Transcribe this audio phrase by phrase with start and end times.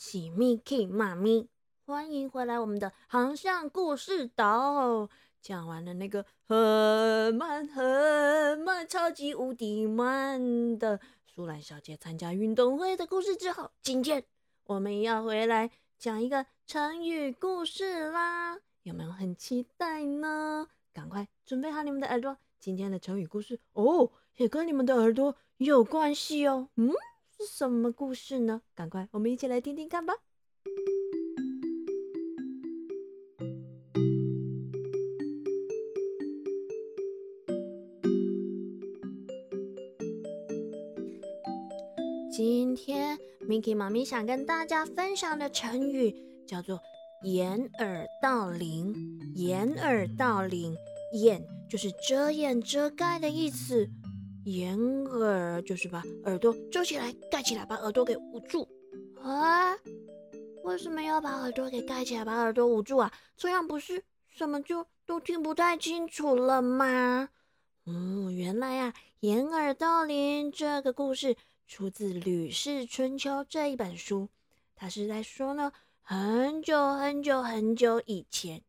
[0.00, 1.46] 喜咪 K 妈咪，
[1.84, 5.10] 欢迎回来我们的航向故事岛。
[5.42, 14.24] 讲完了那个很慢很慢、超级无敌慢的苏兰小姐参加运动会的故事之后，今天
[14.64, 18.58] 我们要回来讲一个成语故事啦！
[18.84, 20.66] 有没有很期待呢？
[20.94, 25.36] 赶快准备好你们的耳朵，今天的成语故事哦，也跟你们的耳朵。
[25.58, 26.90] 有关系哦，嗯，
[27.40, 28.60] 是什么故事呢？
[28.74, 30.12] 赶快，我们一起来听听看吧。
[42.30, 46.14] 今天 Miki 妈咪想跟大家分享的成语
[46.46, 46.78] 叫做
[47.24, 48.94] “掩耳盗铃”。
[49.34, 50.76] 掩耳盗铃，
[51.14, 53.88] 掩就是遮掩、遮盖的意思。
[54.50, 58.68] 掩耳就是把耳朵遮起来、盖起来，把耳朵给捂住
[59.22, 59.76] 啊！
[60.64, 63.12] 为什么要把耳朵给盖起来、把耳朵捂住啊？
[63.36, 67.28] 这样不是什么就都听不太清楚了吗？
[67.86, 71.36] 嗯，原来啊，掩耳盗铃这个故事
[71.68, 74.28] 出自《吕氏春秋》这一本书。
[74.74, 75.72] 他是在说呢，
[76.02, 78.62] 很久很久很久以前，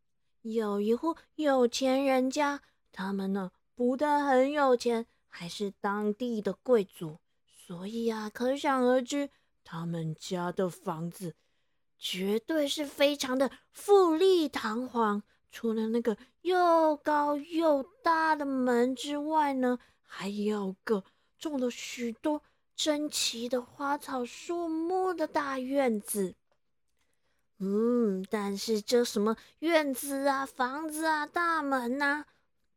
[0.44, 5.08] 有一户有钱人家，他们呢不但很有钱。
[5.34, 7.18] 还是当地的贵族，
[7.66, 9.30] 所以啊，可想而知，
[9.64, 11.34] 他们家的房子
[11.98, 15.24] 绝对是非常的富丽堂皇。
[15.50, 21.04] 除了那个又高又大的门之外呢，还有个
[21.38, 22.42] 种了许多
[22.76, 26.36] 珍奇的花草树木的大院子。
[27.58, 32.26] 嗯，但是这什么院子啊、房子啊、大门呐，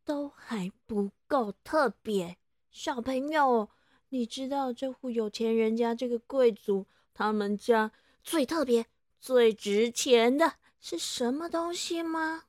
[0.04, 2.36] 都还不够特别。
[2.74, 3.70] 小朋友，
[4.08, 8.86] 你知道这户有钱人家这个贵族他们家最特别、
[9.20, 12.46] 最值钱的是什么东西吗？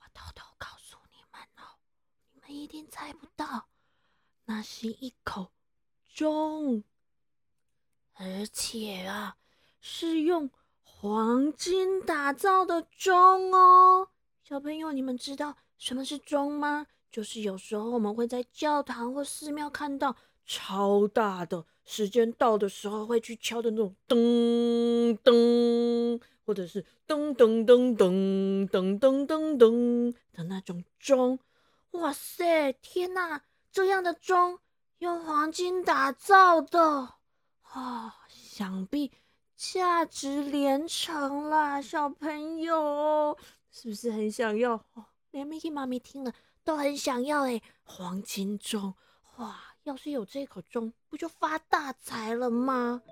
[0.00, 1.80] 我偷偷告诉你们哦，
[2.34, 3.68] 你们一定猜不到，
[4.44, 5.50] 那是一口
[6.12, 6.84] 钟，
[8.12, 9.38] 而且啊，
[9.80, 10.50] 是用
[10.82, 14.10] 黄金打造的钟哦。
[14.44, 16.86] 小朋友，你们知道什么是钟吗？
[17.12, 31.38] 就是有时候我们会在教堂或寺庙看到超大的，时间到的时候会去敲的那种噔噔，或者是噔噔噔噔噔噔噔噔的那种钟。
[31.90, 33.42] 哇塞，天哪！
[33.70, 34.58] 这样的钟
[34.98, 36.80] 用黄金打造的，
[37.62, 39.12] 啊，想必
[39.54, 41.80] 价值连城啦！
[41.80, 43.36] 小朋友
[43.70, 44.84] 是不是很想要？
[45.32, 46.32] 连 Mickey 妈咪听了。
[46.64, 48.94] 都很想要哎，黄金钟
[49.38, 49.56] 哇！
[49.82, 53.02] 要是有这口钟，不就发大财了吗？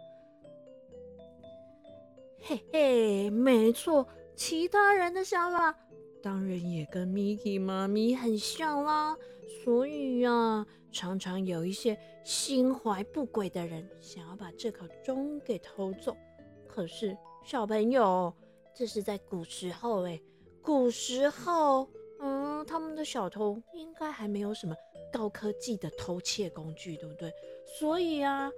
[2.39, 5.77] 嘿嘿，没错，其他人的想法
[6.23, 9.17] 当然也跟 Miki 妈咪很像啦。
[9.65, 16.17] 所以呀，常常有一些心怀不轨的人想要把这口钟给偷走。
[16.69, 18.33] 可是小朋友，
[18.73, 20.23] 这是在古时候哎，
[20.63, 21.89] 古时候。
[22.65, 24.75] 他们的小偷应该还没有什么
[25.13, 27.33] 高科技的偷窃工具，对不对？
[27.79, 28.51] 所以啊，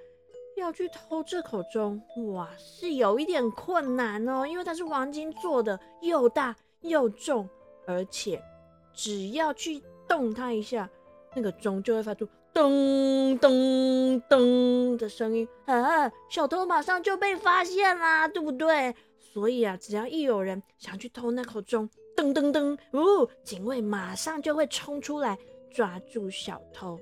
[0.57, 2.01] 要去偷这口钟，
[2.33, 7.49] 哇，是有一点困难哦，因为它是黄金做的，又大又重，
[7.87, 8.43] 而且
[8.93, 10.89] 只要去动它一下，
[11.35, 18.95] 那个钟就会发出噔噔噔的声音啊，小偷马上就被发现啦，对不对？
[19.19, 21.89] 所以啊，只要一有人想去偷那口钟，
[22.23, 22.79] 噔噔噔！
[22.93, 25.37] 哦，警卫马上就会冲出来
[25.71, 27.01] 抓住小偷。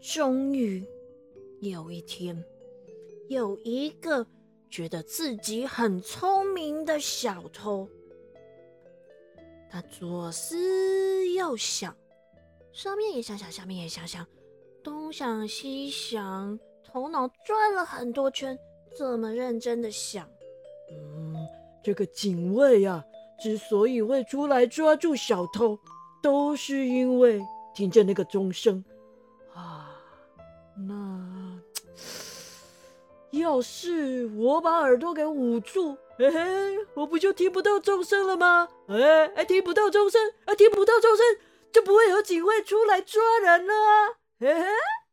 [0.00, 0.82] 终于
[1.60, 2.42] 有一天，
[3.28, 4.26] 有一个
[4.70, 7.86] 觉得自己很聪明的小偷，
[9.70, 11.94] 他左思右想，
[12.72, 14.26] 上面也想想，下面也想想，
[14.82, 18.58] 东想西想，头脑转了很多圈，
[18.96, 20.28] 这么认真的想，
[20.90, 21.31] 嗯。
[21.84, 23.04] 这个警卫呀，
[23.40, 25.78] 之所以会出来抓住小偷，
[26.22, 27.42] 都是因为
[27.74, 28.84] 听见那个钟声
[29.54, 29.88] 啊。
[30.76, 31.60] 那
[33.30, 38.68] 要是我把耳朵给捂住，嘿嘿，我不就听不到钟声了吗？
[38.86, 41.26] 哎哎，听不到钟声，啊，听不到钟声，
[41.72, 43.72] 就不会有警卫出来抓人了。
[44.38, 44.66] 嘿嘿，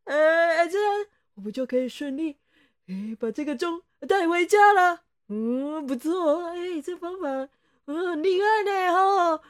[0.06, 1.06] 哎哎，这样
[1.36, 2.38] 我不就可以顺利
[2.88, 5.02] 哎把这个钟带回家了？
[5.32, 7.28] 嗯，不错，哎，这方法，
[7.86, 9.42] 嗯，很厉害呢，哈！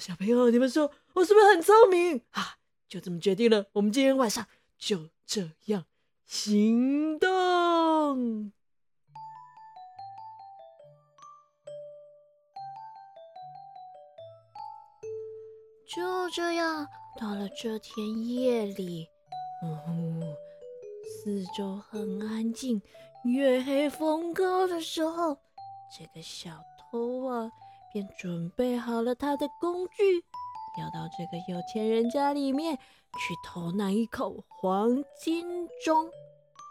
[0.00, 2.56] 小朋友，你们说我是不是很聪明啊？
[2.88, 4.44] 就这么决定了，我们今天晚上
[4.76, 5.84] 就这样
[6.26, 8.52] 行动。
[15.86, 16.88] 就这样，
[17.20, 19.06] 到了这天夜里，
[19.62, 20.36] 哦，
[21.04, 22.80] 四周很安静，
[23.24, 25.38] 月黑风高的时候，
[25.96, 26.50] 这个小
[26.90, 27.52] 偷啊，
[27.92, 30.24] 便准备好了他的工具，
[30.76, 36.10] 要到这个有钱人家里面去偷那一口黄金钟。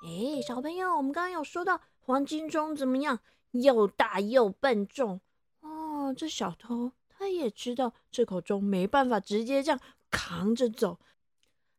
[0.03, 3.19] 哎，小朋友，我们刚刚有说到黄金钟怎么样？
[3.51, 5.21] 又大又笨重
[5.61, 6.91] 哦，这小偷。
[7.07, 10.99] 他也知道这口钟没办法直接这样扛着走，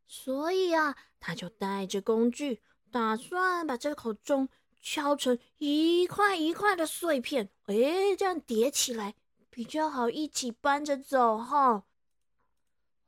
[0.06, 4.48] 所以啊，他就带着工具，打算把这口钟
[4.82, 9.14] 敲成一块一块的碎片，哎，这样叠起来
[9.48, 11.84] 比较好一起搬着走哈。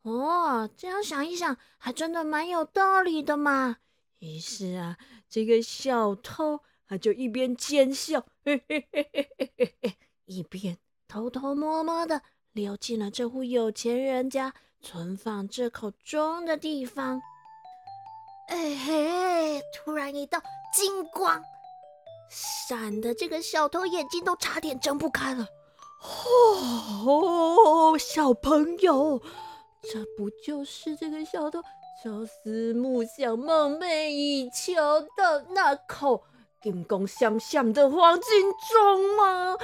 [0.03, 3.79] 哦，这样想一想，还真的蛮有道理的嘛。
[4.21, 4.97] 于是啊，
[5.29, 10.79] 这个小偷他就一边奸笑，嘿嘿嘿嘿嘿嘿嘿，一边。
[11.09, 12.23] 偷偷摸摸的
[12.53, 17.21] 溜进了这户有钱人家存放这口钟的地方。
[18.49, 19.63] 哎嘿！
[19.75, 20.43] 突然一道
[20.73, 21.43] 金光
[22.29, 25.47] 闪的，这个小偷眼睛都差点睁不开了。
[27.07, 29.21] 哦，小朋友，
[29.83, 31.63] 这不就是这个小偷
[32.03, 34.75] 朝思暮想、梦寐以求
[35.17, 36.25] 的那口？
[36.63, 39.57] 金光闪闪的黄金钟吗？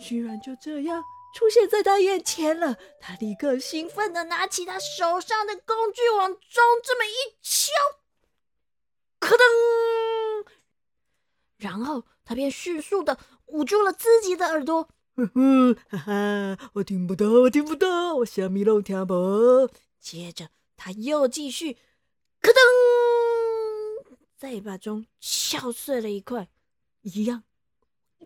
[0.00, 2.76] 居然就这样出现在他眼前了！
[3.00, 6.40] 他立刻兴奋的拿起他手上的工具，往钟
[6.82, 7.70] 这么一敲，
[9.20, 9.40] 咯噔，
[11.60, 13.16] 然后他便迅速的
[13.46, 14.88] 捂住了自己的耳朵。
[15.14, 19.68] 哈哈，我听不到，我听不到，我什么都听不。
[20.00, 21.74] 接着他又继续，
[22.40, 22.56] 咯噔。
[24.38, 26.48] 再把钟敲碎了一块，
[27.02, 27.42] 一样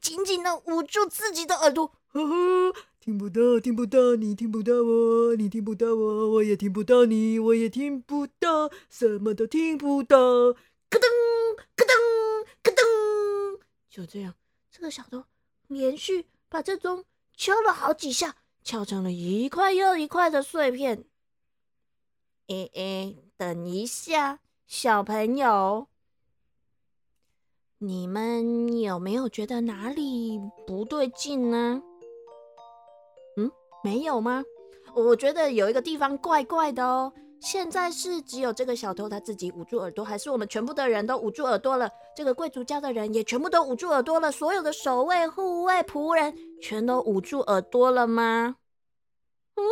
[0.01, 1.91] 紧紧的捂住自己的耳朵。
[2.13, 10.17] 呵呵，听不到，听不到，你听不到我，你听不到我，我也听不到你，我也听不到，什么都听不到。
[10.17, 10.55] 咯
[10.91, 11.01] 噔，
[11.75, 12.24] 咯噔，
[13.95, 14.35] 就这样，
[14.73, 15.23] 这个小偷
[15.69, 17.05] 连续把这钟
[17.37, 21.05] 敲了好几下，敲成了一块又一块的碎片。
[22.49, 25.87] 哎哎，等一下，小朋友。
[27.79, 31.81] 你们有没有觉得哪里不对劲呢？
[33.37, 33.49] 嗯，
[33.85, 34.43] 没有吗？
[34.97, 37.13] 我觉得有一个地方怪怪的哦。
[37.45, 41.91] 现在是只有这个小偷他自己捂住耳朵，还是我们全部的人都捂住耳朵了？
[42.17, 44.33] 这个贵族家的人也全部都捂住耳朵了？
[44.33, 48.57] 所有的守卫、护卫、仆人全都捂住耳朵了吗？
[49.57, 49.63] 嗯，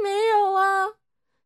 [0.00, 0.90] 没有啊，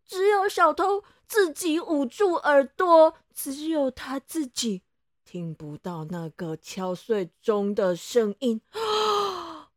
[0.05, 4.83] 只有小偷自己捂住耳朵，只有他自己。
[5.25, 8.61] 听不到那个敲碎钟的声音，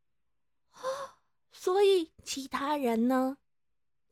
[1.52, 3.38] 所以其他人呢？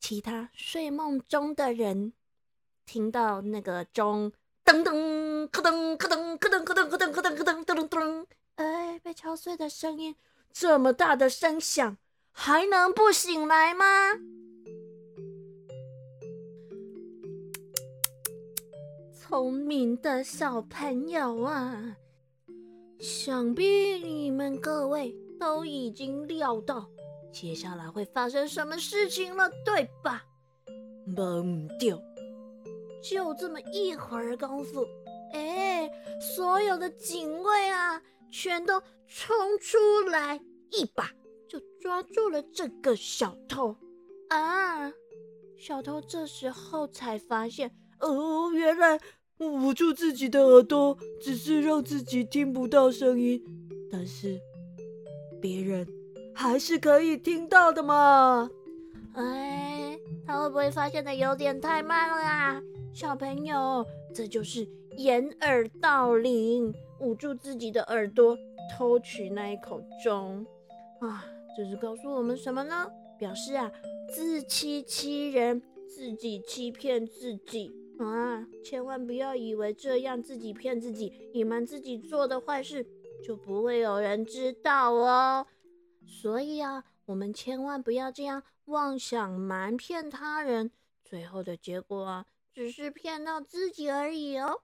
[0.00, 2.12] 其他睡梦中的人
[2.86, 4.32] 听到那个钟
[4.64, 8.26] 噔噔咯噔咯噔咯噔咯噔咯噔咯噔咯噔噔噔噔，
[8.56, 10.16] 哎，被敲碎的声音
[10.52, 11.96] 这么大的声响，
[12.32, 13.84] 还能不醒来吗？
[19.14, 21.96] 聪明的小朋友啊，
[22.98, 23.64] 想必
[23.98, 26.88] 你们各位都已经料到
[27.32, 30.24] 接下来会发生什么事情了，对吧？
[31.06, 32.00] 懵掉！
[33.02, 34.86] 就这么一会儿功夫，
[35.32, 39.78] 哎，所有的警卫啊，全都冲出
[40.10, 41.10] 来，一把
[41.48, 43.74] 就抓住了这个小偷
[44.28, 44.92] 啊！
[45.56, 49.00] 小偷这时候才发现，哦，原来。
[49.38, 53.42] 捂住自己的耳朵，只是让自己听不到声音，
[53.90, 54.38] 但是
[55.40, 55.88] 别人
[56.40, 58.48] 还是可以听到的嘛。
[59.12, 62.62] 哎，他会不会发现的有点太慢了啊？
[62.94, 64.66] 小朋友，这就是
[64.96, 68.34] 掩耳盗铃，捂住自己的耳朵，
[68.72, 70.46] 偷取那一口钟
[71.00, 71.26] 啊！
[71.54, 72.90] 这是告诉我们什么呢？
[73.18, 73.70] 表示啊，
[74.10, 77.70] 自欺欺人，自己欺骗自己。
[77.98, 78.46] 啊！
[78.64, 82.86] 千万不要以为这样自己骗自己、隐瞒自己做的坏事
[83.22, 85.46] 就不会有人知道哦。
[86.20, 90.70] 所以啊，我们千万不要这样妄想瞒骗他人，
[91.02, 94.60] 最后的结果，只是骗到自己而已哦。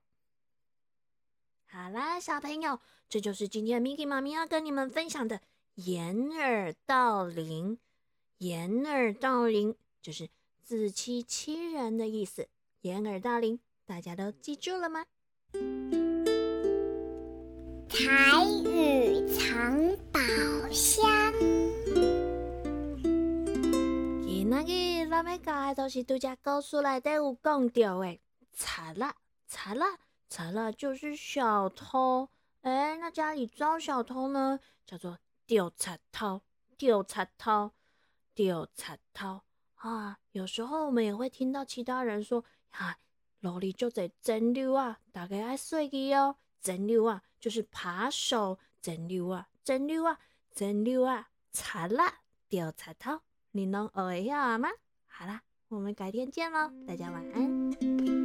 [1.65, 5.41] 好啦，小朋友，这就是今天 Miki 妈咪要跟你们分享的
[5.77, 7.79] 掩耳盗铃。
[8.37, 10.29] 掩耳盗铃就是
[10.63, 12.49] 自欺欺人的意思。
[12.83, 15.07] 掩耳盗铃大家都记住了吗？
[17.99, 19.75] 台语藏
[20.13, 20.21] 宝
[20.71, 21.33] 箱。
[24.23, 28.19] 今仔日咱要教的都是独家故事内底有讲到的，
[28.53, 29.15] 贼仔，
[29.47, 29.87] 贼仔，
[30.29, 32.29] 贼仔就是小偷。
[32.61, 36.43] 哎，那家里遭小偷呢，叫做丢贼偷，
[36.77, 37.71] 丢贼偷，
[38.35, 39.41] 丢贼偷
[39.77, 40.19] 啊！
[40.33, 42.99] 有时候我们也会听到其他人说，哈，
[43.41, 50.19] 楼里就在真溜啊，大家爱注意哦，真溜啊，就是扒手，真溜啊，真溜啊，
[50.53, 53.21] 真溜啊，擦啦，掉擦头。
[53.53, 54.69] 你能学会晓吗？
[55.07, 58.16] 好啦，我们改天见喽，大家晚安。